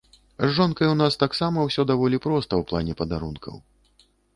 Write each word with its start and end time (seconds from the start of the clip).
З 0.45 0.47
жонкай 0.59 0.87
у 0.93 0.95
нас 1.01 1.19
таксама 1.25 1.67
ўсё 1.69 1.81
даволі 1.93 2.23
проста 2.27 2.51
ў 2.57 2.63
плане 2.73 2.93
падарункаў. 3.05 3.67